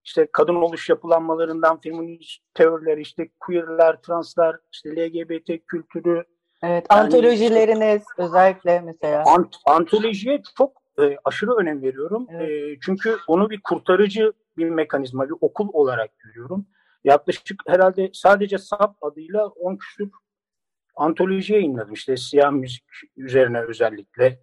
işte 0.05 0.29
kadın 0.33 0.55
oluş 0.55 0.89
yapılanmalarından 0.89 1.81
feminist 1.81 2.43
teoriler 2.55 2.99
işte 2.99 3.31
queerler, 3.41 4.03
translar, 4.03 4.57
işte 4.73 4.97
LGBT 4.97 5.67
kültürü, 5.67 6.25
Evet, 6.63 6.87
yani, 6.91 7.01
antolojileriniz 7.01 8.03
özellikle 8.19 8.81
mesela. 8.81 9.25
Ant, 9.27 9.57
antolojiye 9.67 10.43
çok 10.59 10.83
e, 11.01 11.17
aşırı 11.25 11.55
önem 11.55 11.83
veriyorum. 11.83 12.27
Evet. 12.31 12.51
E, 12.51 12.79
çünkü 12.85 13.17
onu 13.27 13.51
bir 13.51 13.61
kurtarıcı 13.61 14.33
bir 14.57 14.71
mekanizma, 14.71 15.29
bir 15.29 15.35
okul 15.41 15.69
olarak 15.73 16.19
görüyorum. 16.19 16.67
Yaklaşık 17.05 17.63
herhalde 17.67 18.11
sadece 18.13 18.59
SAP 18.59 18.97
adıyla 19.03 19.47
10 19.47 19.77
küsur 19.77 20.09
antoloji 20.97 21.53
yayınladım. 21.53 21.95
İşte 21.95 22.17
siyah 22.17 22.53
müzik 22.53 22.85
üzerine 23.17 23.61
özellikle. 23.61 24.41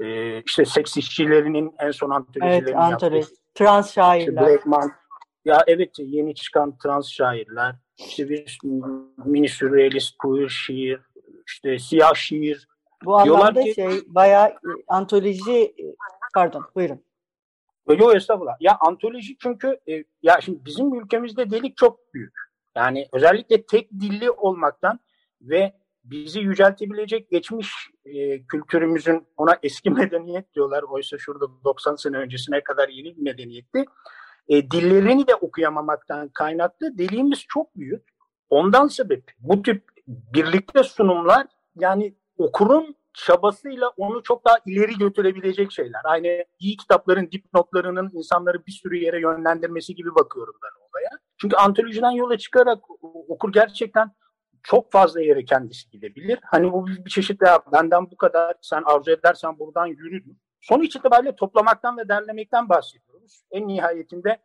E, 0.00 0.38
işte 0.42 0.64
seks 0.64 0.96
işçilerinin 0.96 1.74
en 1.78 1.90
son 1.90 2.10
antolojilerini 2.10 2.64
evet, 2.64 2.76
antoloji. 2.76 3.16
yaptım. 3.16 3.36
Trans 3.54 3.94
şairler. 3.94 4.42
İşte 4.42 4.46
Blackman, 4.46 4.92
ya 5.44 5.64
evet 5.66 5.90
yeni 5.98 6.34
çıkan 6.34 6.78
trans 6.78 7.08
şairler. 7.08 7.74
İşte 7.98 8.28
bir 8.28 8.58
mini 9.24 9.48
sürrealist 9.48 10.18
queer 10.18 10.48
şiir, 10.48 11.00
işte 11.52 11.78
siyah 11.78 12.14
şiir. 12.14 12.68
Bu 13.04 13.18
anlamda 13.18 13.62
ki, 13.62 13.74
şey 13.74 14.00
bayağı 14.06 14.48
e, 14.48 14.70
antoloji 14.88 15.62
e, 15.62 15.84
pardon 16.34 16.64
buyurun. 16.74 17.00
Yok 17.88 18.16
estağfurullah. 18.16 18.56
Ya 18.60 18.76
antoloji 18.80 19.36
çünkü 19.38 19.80
e, 19.88 20.04
ya 20.22 20.40
şimdi 20.40 20.64
bizim 20.64 20.94
ülkemizde 20.94 21.50
delik 21.50 21.76
çok 21.76 22.14
büyük. 22.14 22.34
Yani 22.76 23.08
özellikle 23.12 23.66
tek 23.66 23.90
dilli 23.90 24.30
olmaktan 24.30 25.00
ve 25.40 25.72
bizi 26.04 26.40
yüceltebilecek 26.40 27.30
geçmiş 27.30 27.72
e, 28.04 28.42
kültürümüzün 28.42 29.26
ona 29.36 29.58
eski 29.62 29.90
medeniyet 30.00 30.54
diyorlar. 30.54 30.82
Oysa 30.82 31.18
şurada 31.18 31.46
90 31.64 31.96
sene 31.96 32.16
öncesine 32.16 32.60
kadar 32.60 32.88
yeni 32.88 33.16
bir 33.16 33.22
medeniyetti. 33.22 33.84
E, 34.48 34.70
dillerini 34.70 35.26
de 35.26 35.34
okuyamamaktan 35.34 36.28
kaynaklı 36.28 36.98
deliğimiz 36.98 37.44
çok 37.48 37.76
büyük. 37.76 38.02
Ondan 38.50 38.88
sebep 38.88 39.30
bu 39.38 39.62
tip 39.62 39.91
birlikte 40.06 40.82
sunumlar 40.82 41.46
yani 41.76 42.14
okurun 42.38 42.96
çabasıyla 43.14 43.88
onu 43.88 44.22
çok 44.22 44.44
daha 44.44 44.56
ileri 44.66 44.98
götürebilecek 44.98 45.72
şeyler. 45.72 46.00
Aynı 46.04 46.44
iyi 46.58 46.76
kitapların 46.76 47.30
dipnotlarının 47.30 48.10
insanları 48.12 48.66
bir 48.66 48.72
sürü 48.72 48.96
yere 48.96 49.20
yönlendirmesi 49.20 49.94
gibi 49.94 50.14
bakıyorum 50.14 50.54
ben 50.62 50.80
olaya. 50.80 51.10
Çünkü 51.40 51.56
antolojiden 51.56 52.10
yola 52.10 52.38
çıkarak 52.38 52.78
okur 53.28 53.52
gerçekten 53.52 54.10
çok 54.62 54.92
fazla 54.92 55.20
yere 55.20 55.44
kendisi 55.44 55.90
gidebilir. 55.90 56.38
Hani 56.42 56.72
bu 56.72 56.86
bir 56.86 57.10
çeşit 57.10 57.42
ya 57.42 57.58
benden 57.72 58.10
bu 58.10 58.16
kadar 58.16 58.54
sen 58.62 58.82
arzu 58.86 59.10
edersen 59.10 59.58
buradan 59.58 59.86
yürü. 59.86 60.24
Sonuç 60.60 60.96
itibariyle 60.96 61.36
toplamaktan 61.36 61.98
ve 61.98 62.08
derlemekten 62.08 62.68
bahsediyoruz. 62.68 63.42
En 63.50 63.68
nihayetinde 63.68 64.38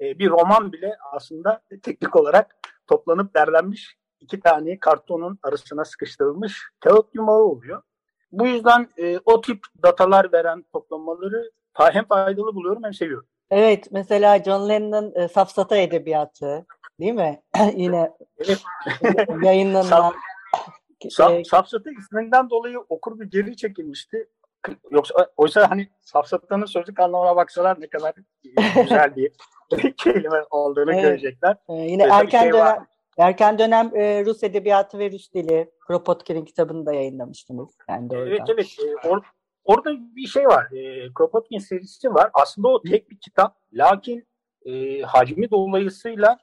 e, 0.00 0.18
bir 0.18 0.30
roman 0.30 0.72
bile 0.72 0.96
aslında 1.12 1.62
teknik 1.82 2.16
olarak 2.16 2.56
toplanıp 2.86 3.34
derlenmiş 3.34 3.98
iki 4.20 4.40
tane 4.40 4.78
kartonun 4.78 5.38
arasına 5.42 5.84
sıkıştırılmış 5.84 6.62
kağıt 6.80 7.14
yumağı 7.14 7.42
oluyor. 7.42 7.82
Bu 8.32 8.46
yüzden 8.46 8.88
e, 8.98 9.18
o 9.24 9.40
tip 9.40 9.60
datalar 9.82 10.32
veren 10.32 10.64
toplamaları 10.72 11.50
hem 11.74 12.04
faydalı 12.04 12.54
buluyorum 12.54 12.84
hem 12.84 12.94
seviyorum. 12.94 13.26
Evet, 13.50 13.88
mesela 13.90 14.42
John 14.44 14.68
Lennon'ın 14.68 15.14
e, 15.14 15.28
Safsata 15.28 15.76
Edebiyatı 15.76 16.66
değil 17.00 17.12
mi? 17.12 17.42
Yine 17.74 18.12
yayınlanan. 19.42 20.12
Saf, 21.10 21.32
e, 21.32 21.44
Safsata 21.44 21.90
isminden 21.90 22.50
dolayı 22.50 22.78
okur 22.88 23.20
bir 23.20 23.24
geri 23.24 23.56
çekilmişti. 23.56 24.28
Yoksa 24.90 25.26
oysa 25.36 25.70
hani 25.70 25.88
Safsata'nın 26.00 26.66
sözlük 26.66 27.00
anlamına 27.00 27.36
baksalar 27.36 27.80
ne 27.80 27.86
kadar 27.86 28.14
güzel 28.82 29.16
bir 29.16 29.32
kelime 29.96 30.42
olduğunu 30.50 30.92
evet. 30.92 31.02
görecekler. 31.02 31.56
Ee, 31.68 31.72
yine 31.72 32.02
Mesela 32.02 32.20
erken 32.20 32.42
şey 32.42 32.52
dönem. 32.52 32.86
Erken 33.18 33.58
dönem 33.58 33.96
e, 33.96 34.24
Rus 34.24 34.42
Edebiyatı 34.42 34.98
ve 34.98 35.10
Rus 35.10 35.32
Dili 35.32 35.70
Kropotkin'in 35.86 36.44
kitabını 36.44 36.86
da 36.86 36.92
yayınlamıştınız. 36.92 37.68
Yani 37.88 38.08
evet 38.12 38.40
evet. 38.48 38.76
E, 39.04 39.08
or, 39.08 39.22
orada 39.64 39.90
bir 40.16 40.26
şey 40.26 40.46
var. 40.46 40.72
E, 40.72 41.12
Kropotkin 41.14 41.58
serisi 41.58 42.14
var. 42.14 42.30
Aslında 42.34 42.68
o 42.68 42.82
tek 42.82 43.10
bir 43.10 43.18
kitap. 43.18 43.56
Lakin 43.72 44.26
e, 44.66 45.00
hacmi 45.00 45.50
dolayısıyla 45.50 46.38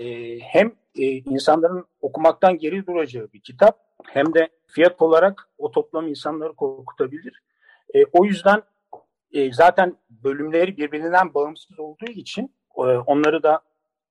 e, 0.00 0.38
hem 0.38 0.72
e, 0.98 1.02
insanların 1.06 1.84
okumaktan 2.00 2.58
geri 2.58 2.86
duracağı 2.86 3.32
bir 3.32 3.40
kitap 3.40 3.78
hem 4.04 4.34
de 4.34 4.48
fiyat 4.66 5.02
olarak 5.02 5.48
o 5.58 5.70
toplam 5.70 6.08
insanları 6.08 6.52
korkutabilir. 6.52 7.42
E, 7.94 8.04
o 8.12 8.24
yüzden 8.24 8.62
e, 9.32 9.52
zaten 9.52 9.96
bölümleri 10.10 10.76
birbirinden 10.76 11.34
bağımsız 11.34 11.80
olduğu 11.80 12.10
için 12.10 12.54
e, 12.76 12.80
onları 12.82 13.42
da 13.42 13.60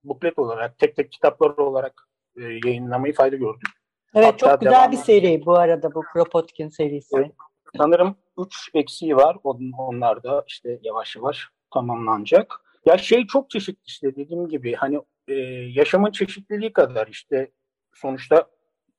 buklet 0.08 0.40
olarak, 0.40 0.80
tek 0.80 0.96
tek 0.96 1.12
kitaplar 1.12 1.50
olarak 1.50 2.08
e, 2.38 2.44
yayınlamayı 2.44 3.14
fayda 3.14 3.36
gördük. 3.36 3.70
Evet 4.16 4.26
Hatta 4.26 4.38
çok 4.38 4.62
güzel 4.62 4.92
bir 4.92 4.98
seri 4.98 5.46
bu 5.46 5.58
arada 5.58 5.94
bu 5.94 6.02
Kropotkin 6.02 6.70
serisi. 6.70 7.18
Evet, 7.18 7.32
sanırım 7.78 8.16
3 8.38 8.70
eksiği 8.74 9.16
var. 9.16 9.38
Onlar 9.78 10.24
da 10.24 10.44
işte 10.48 10.80
yavaş 10.84 11.16
yavaş 11.16 11.50
tamamlanacak. 11.74 12.54
Ya 12.86 12.98
şey 12.98 13.28
çok 13.28 13.50
çeşitli 13.50 13.84
işte 13.86 14.16
dediğim 14.16 14.48
gibi 14.48 14.74
hani 14.74 15.02
e, 15.28 15.34
yaşamın 15.74 16.12
çeşitliliği 16.12 16.74
kadar 16.74 17.08
işte 17.08 17.52
sonuçta 17.94 18.48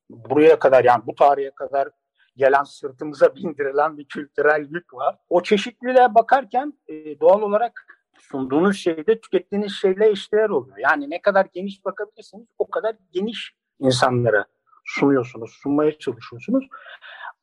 buraya 0.09 0.59
kadar 0.59 0.83
yani 0.83 1.03
bu 1.05 1.15
tarihe 1.15 1.51
kadar 1.51 1.89
gelen 2.37 2.63
sırtımıza 2.63 3.35
bindirilen 3.35 3.97
bir 3.97 4.05
kültürel 4.05 4.67
yük 4.69 4.93
var. 4.93 5.15
O 5.29 5.43
çeşitliliğe 5.43 6.15
bakarken 6.15 6.73
e, 6.87 7.19
doğal 7.19 7.41
olarak 7.41 7.96
sunduğunuz 8.19 8.77
şeyde 8.77 9.19
tükettiğiniz 9.19 9.71
şeyle 9.73 10.09
eşdeğer 10.09 10.49
oluyor. 10.49 10.77
Yani 10.77 11.09
ne 11.09 11.21
kadar 11.21 11.47
geniş 11.53 11.85
bakabilirsiniz 11.85 12.47
o 12.57 12.69
kadar 12.69 12.95
geniş 13.11 13.55
insanlara 13.79 14.45
sunuyorsunuz, 14.85 15.51
sunmaya 15.63 15.97
çalışıyorsunuz. 15.97 16.67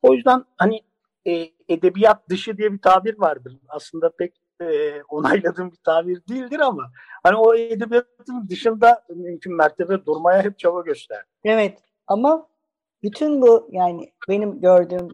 O 0.01 0.13
yüzden 0.13 0.45
hani 0.57 0.81
e, 1.27 1.47
edebiyat 1.69 2.29
dışı 2.29 2.57
diye 2.57 2.73
bir 2.73 2.81
tabir 2.81 3.19
vardır. 3.19 3.57
Aslında 3.67 4.11
pek 4.17 4.33
e, 4.61 5.01
onayladığım 5.03 5.71
bir 5.71 5.77
tabir 5.83 6.21
değildir 6.29 6.59
ama 6.59 6.91
hani 7.23 7.35
o 7.35 7.55
edebiyatın 7.55 8.47
dışında 8.49 9.03
mümkün 9.09 9.55
mertebe 9.55 10.05
durmaya 10.05 10.43
hep 10.43 10.59
çaba 10.59 10.81
göster. 10.81 11.23
Evet 11.43 11.79
ama 12.07 12.47
bütün 13.03 13.41
bu 13.41 13.69
yani 13.71 14.13
benim 14.29 14.61
gördüğüm 14.61 15.07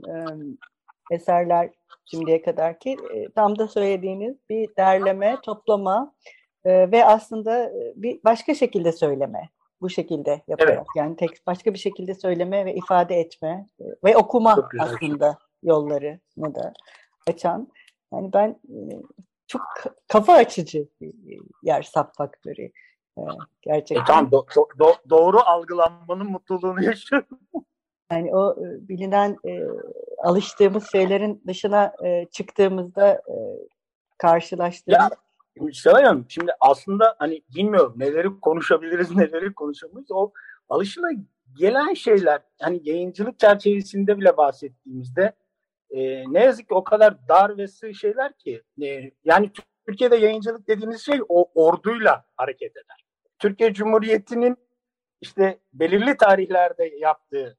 eserler 1.11 1.69
şimdiye 2.05 2.41
kadar 2.41 2.79
ki 2.79 2.97
e, 3.13 3.29
tam 3.29 3.59
da 3.59 3.67
söylediğiniz 3.67 4.37
bir 4.49 4.75
derleme, 4.77 5.37
toplama 5.43 6.13
e, 6.65 6.91
ve 6.91 7.05
aslında 7.05 7.71
bir 7.95 8.23
başka 8.23 8.55
şekilde 8.55 8.91
söyleme 8.91 9.49
bu 9.81 9.89
şekilde 9.89 10.41
yaparak 10.47 10.77
evet. 10.77 10.85
yani 10.95 11.15
tek 11.15 11.47
başka 11.47 11.73
bir 11.73 11.79
şekilde 11.79 12.15
söyleme 12.15 12.65
ve 12.65 12.75
ifade 12.75 13.15
etme 13.15 13.67
e, 13.79 13.83
ve 14.03 14.17
okuma 14.17 14.69
aslında 14.79 15.37
yollarını 15.63 16.55
da 16.55 16.73
açan. 17.27 17.67
Yani 18.13 18.33
ben 18.33 18.49
e, 18.49 18.79
çok 19.47 19.61
kafa 20.07 20.33
açıcı 20.33 20.87
bir 21.01 21.39
yer 21.63 21.81
sap 21.81 22.15
faktörü. 22.15 22.71
E, 23.17 23.21
gerçekten. 23.61 24.03
E 24.03 24.07
tamam 24.07 24.31
do, 24.31 24.45
do, 24.79 24.93
doğru 25.09 25.39
algılanmanın 25.39 26.31
mutluluğunu 26.31 26.83
yaşıyorum. 26.83 27.39
Yani 28.11 28.35
o 28.35 28.55
bilinen 28.61 29.37
e, 29.45 29.63
alıştığımız 30.23 30.91
şeylerin 30.91 31.43
dışına 31.47 31.93
e, 32.05 32.25
çıktığımızda 32.31 33.11
e, 33.11 33.35
karşılaştığımız 34.17 35.09
Seray 35.73 36.03
Hanım 36.03 36.25
şimdi 36.29 36.51
aslında 36.59 37.15
hani 37.19 37.41
bilmiyorum 37.55 37.93
neleri 37.97 38.39
konuşabiliriz 38.39 39.11
neleri 39.15 39.53
konuşamayız. 39.53 40.11
O 40.11 40.31
alışıla 40.69 41.07
gelen 41.59 41.93
şeyler 41.93 42.41
hani 42.61 42.81
yayıncılık 42.83 43.39
çerçevesinde 43.39 44.17
bile 44.17 44.37
bahsettiğimizde 44.37 45.33
e, 45.89 45.99
ne 46.33 46.43
yazık 46.43 46.67
ki 46.67 46.73
o 46.73 46.83
kadar 46.83 47.27
dar 47.27 47.57
ve 47.57 47.67
sığ 47.67 47.93
şeyler 47.93 48.33
ki 48.37 48.61
e, 48.81 49.11
yani 49.25 49.51
Türkiye'de 49.87 50.15
yayıncılık 50.15 50.67
dediğimiz 50.67 51.01
şey 51.01 51.19
o 51.29 51.51
orduyla 51.55 52.25
hareket 52.37 52.71
eder. 52.71 53.05
Türkiye 53.39 53.73
Cumhuriyeti'nin 53.73 54.57
işte 55.21 55.59
belirli 55.73 56.17
tarihlerde 56.17 56.85
yaptığı 56.99 57.57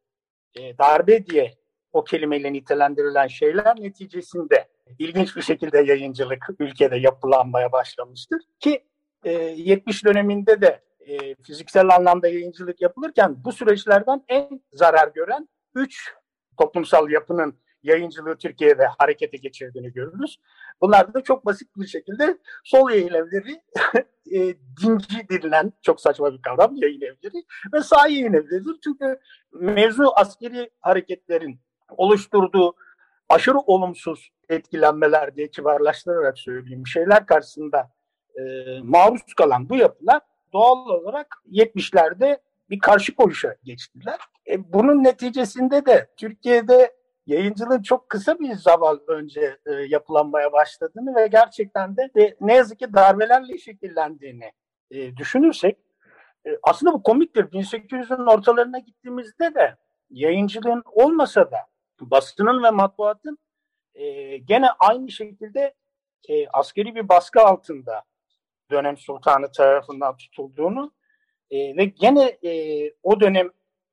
e, 0.59 0.79
darbe 0.79 1.27
diye 1.27 1.55
o 1.93 2.05
kelimeyle 2.05 2.53
nitelendirilen 2.53 3.27
şeyler 3.27 3.81
neticesinde 3.81 4.69
ilginç 4.99 5.37
bir 5.37 5.43
şekilde 5.43 5.79
yayıncılık 5.79 6.47
ülkede 6.59 6.97
yapılanmaya 6.97 7.73
başlamıştır. 7.73 8.43
Ki 8.61 8.85
e, 9.25 9.33
70 9.33 10.05
döneminde 10.05 10.61
de 10.61 10.83
e, 11.01 11.35
fiziksel 11.35 11.89
anlamda 11.89 12.29
yayıncılık 12.29 12.83
yapılırken 12.83 13.45
bu 13.45 13.53
süreçlerden 13.53 14.25
en 14.29 14.61
zarar 14.73 15.09
gören 15.09 15.49
3 15.75 16.15
toplumsal 16.59 17.11
yapının 17.11 17.59
yayıncılığı 17.83 18.37
Türkiye'de 18.37 18.87
harekete 18.99 19.37
geçirdiğini 19.37 19.93
görürüz. 19.93 20.41
Bunlar 20.81 21.15
da 21.15 21.21
çok 21.21 21.47
basit 21.47 21.69
bir 21.77 21.87
şekilde 21.87 22.39
sol 22.65 22.91
yayın 22.91 23.15
evleri, 23.15 23.63
e, 24.33 24.55
dinci 24.83 25.29
denilen 25.31 25.73
çok 25.83 26.01
saçma 26.01 26.33
bir 26.33 26.43
kavram 26.43 26.77
yayın 26.77 27.01
evleri 27.01 27.45
ve 27.75 27.81
sağ 27.83 28.09
yayın 28.09 28.33
evleridir. 28.33 28.77
Çünkü 28.85 29.19
mevzu 29.53 30.13
askeri 30.17 30.71
hareketlerin 30.81 31.61
oluşturduğu 31.89 32.75
aşırı 33.29 33.59
olumsuz 33.59 34.31
etkilenmeler 34.49 35.37
diye 35.37 35.51
kibarlaştırarak 35.51 36.39
söyleyeyim 36.39 36.87
şeyler 36.87 37.27
karşısında 37.27 37.91
e, 38.35 38.43
maruz 38.83 39.35
kalan 39.37 39.69
bu 39.69 39.77
yapılar 39.77 40.21
doğal 40.53 40.87
olarak 40.87 41.37
70'lerde 41.51 42.39
bir 42.71 42.79
karşı 42.79 43.15
koyuşa 43.15 43.57
geçtiler. 43.65 44.19
E, 44.51 44.73
bunun 44.73 45.05
neticesinde 45.05 45.87
de 45.87 46.09
Türkiye'de 46.17 47.02
yayıncılığın 47.27 47.83
çok 47.83 48.09
kısa 48.09 48.39
bir 48.39 48.55
zaman 48.55 49.01
önce 49.09 49.59
e, 49.67 49.73
yapılanmaya 49.73 50.53
başladığını 50.53 51.15
ve 51.15 51.27
gerçekten 51.27 51.97
de, 51.97 52.11
de 52.17 52.37
ne 52.41 52.55
yazık 52.55 52.79
ki 52.79 52.95
darbelerle 52.95 53.59
şekillendiğini 53.59 54.53
e, 54.91 55.17
düşünürsek 55.17 55.79
e, 56.47 56.51
aslında 56.63 56.93
bu 56.93 57.03
komiktir. 57.03 57.45
1800'ün 57.45 58.27
ortalarına 58.27 58.79
gittiğimizde 58.79 59.55
de 59.55 59.77
yayıncılığın 60.11 60.83
olmasa 60.87 61.51
da 61.51 61.59
basının 62.01 62.63
ve 62.63 62.71
matbuatın 62.71 63.39
e, 63.95 64.37
gene 64.37 64.67
aynı 64.79 65.11
şekilde 65.11 65.75
e, 66.29 66.49
askeri 66.49 66.95
bir 66.95 67.09
baskı 67.09 67.41
altında 67.41 68.03
dönem 68.71 68.97
sultanı 68.97 69.53
tarafından 69.53 70.17
tutulduğunu 70.17 70.93
e, 71.51 71.77
ve 71.77 71.85
gene 71.85 72.25
e, 72.25 72.53
o 73.03 73.21
dönem 73.21 73.51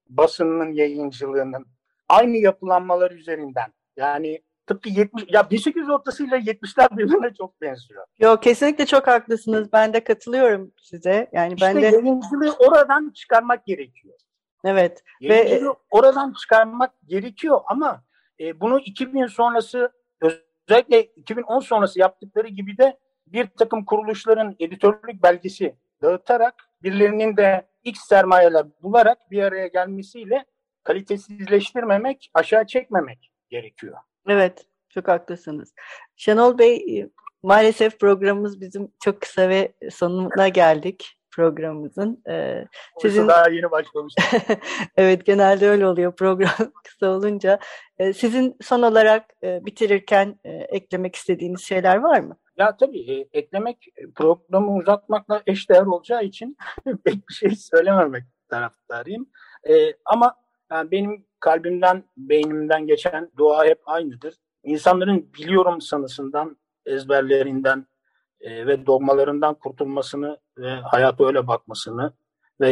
basınının 0.10 0.74
yayıncılığının 0.74 1.66
aynı 2.10 2.38
yapılanmalar 2.38 3.12
üzerinden 3.12 3.74
yani 3.98 4.42
tıpkı 4.68 4.90
70 4.90 5.24
ya 5.30 5.50
1800 5.50 5.90
ortasıyla 5.90 6.38
70'ler 6.38 6.98
birbirine 6.98 7.34
çok 7.34 7.62
benziyor. 7.62 8.06
Yok 8.20 8.44
kesinlikle 8.44 8.86
çok 8.86 9.08
haklısınız. 9.08 9.74
Ben 9.74 9.94
de 9.94 10.04
katılıyorum 10.04 10.72
size. 10.82 11.30
Yani 11.34 11.54
işte 11.54 11.66
ben 11.66 11.82
de 11.82 11.86
yayıncılığı 11.86 12.56
oradan 12.60 13.12
çıkarmak 13.16 13.66
gerekiyor. 13.66 14.16
Evet. 14.64 15.04
Ve 15.22 15.62
oradan 15.90 16.34
çıkarmak 16.34 16.92
gerekiyor 17.06 17.62
ama 17.68 18.04
e, 18.40 18.60
bunu 18.60 18.80
2000 18.80 19.26
sonrası 19.26 19.92
özellikle 20.22 21.04
2010 21.04 21.60
sonrası 21.60 22.00
yaptıkları 22.00 22.48
gibi 22.48 22.78
de 22.78 22.98
bir 23.28 23.48
takım 23.48 23.86
kuruluşların 23.86 24.56
editörlük 24.60 25.24
belgesi 25.24 25.76
dağıtarak 26.02 26.56
birilerinin 26.84 27.38
de 27.38 27.68
X 27.84 28.00
sermayeler 28.00 28.66
bularak 28.84 29.32
bir 29.32 29.44
araya 29.44 29.68
gelmesiyle 29.68 30.46
kalitesizleştirmemek, 30.84 32.32
aşağı 32.34 32.68
çekmemek 32.68 33.32
gerekiyor. 33.50 33.98
Evet, 34.28 34.66
çok 34.90 35.08
haklısınız. 35.08 35.74
Şenol 36.16 36.58
Bey, 36.58 37.00
e, 37.00 37.10
maalesef 37.44 38.00
programımız 38.00 38.62
bizim 38.62 38.92
çok 39.04 39.22
kısa 39.22 39.50
ve 39.50 39.74
sonuna 39.92 40.48
geldik 40.48 41.20
programımızın. 41.32 42.24
Ee, 42.30 42.66
sizin 43.02 43.28
daha 43.28 43.50
yeni 43.50 43.72
başlamış. 43.72 44.14
evet 44.98 45.26
genelde 45.26 45.70
öyle 45.70 45.88
oluyor 45.88 46.16
program 46.16 46.72
kısa 46.84 47.10
olunca. 47.10 47.60
Ee, 47.98 48.14
sizin 48.14 48.58
son 48.62 48.82
olarak 48.82 49.26
e, 49.44 49.66
bitirirken 49.66 50.40
e, 50.44 50.50
eklemek 50.50 51.16
istediğiniz 51.16 51.62
şeyler 51.62 51.98
var 51.98 52.20
mı? 52.20 52.38
Ya 52.58 52.78
tabii 52.78 53.12
e, 53.12 53.28
eklemek 53.34 53.78
programı 54.16 54.76
uzatmakla 54.76 55.42
eşdeğer 55.48 55.86
olacağı 55.86 56.24
için 56.24 56.58
pek 57.04 57.30
bir 57.30 57.34
şey 57.34 57.52
söylememek 57.56 58.24
taraftarıyım. 58.50 59.30
E, 59.70 59.94
ama 60.06 60.36
yani 60.72 60.92
benim 60.92 61.26
kalbimden, 61.40 62.04
beynimden 62.18 62.88
geçen 62.88 63.32
dua 63.38 63.66
hep 63.66 63.82
aynıdır. 63.86 64.36
İnsanların 64.64 65.34
biliyorum 65.34 65.82
sanısından, 65.82 66.58
ezberlerinden, 66.86 67.86
e, 68.42 68.68
ve 68.68 68.86
dogmalarından 68.86 69.54
kurtulmasını 69.56 70.38
ve 70.58 70.70
hayata 70.70 71.28
öyle 71.28 71.48
bakmasını 71.48 72.14
ve 72.62 72.72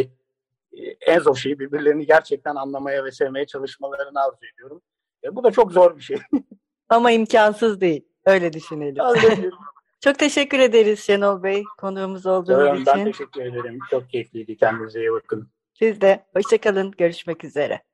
e, 0.72 0.82
en 1.02 1.20
zor 1.20 1.36
şeyi 1.36 1.60
birbirlerini 1.60 2.06
gerçekten 2.06 2.56
anlamaya 2.56 3.06
ve 3.06 3.12
sevmeye 3.12 3.46
çalışmalarını 3.46 4.22
arzu 4.22 4.46
ediyorum. 4.54 4.82
E, 5.24 5.36
bu 5.36 5.44
da 5.44 5.52
çok 5.52 5.72
zor 5.72 5.98
bir 5.98 6.02
şey. 6.02 6.18
Ama 6.90 7.12
imkansız 7.12 7.82
değil. 7.82 8.08
Öyle 8.26 8.54
düşünelim. 8.54 9.04
çok 10.00 10.20
teşekkür 10.20 10.60
ederiz 10.60 11.00
Şenol 11.00 11.44
Bey 11.44 11.64
konuğumuz 11.78 12.26
olduğunuz 12.26 12.68
evet, 12.68 12.82
için. 12.82 12.94
Ben 12.96 13.06
teşekkür 13.06 13.42
ederim. 13.42 13.80
Çok 13.92 14.10
keyifliydi. 14.10 14.58
Kendinize 14.58 15.00
iyi 15.00 15.12
bakın. 15.12 15.50
Siz 15.80 16.02
de. 16.02 16.26
Hoşçakalın. 16.34 16.92
Görüşmek 16.92 17.44
üzere. 17.44 17.88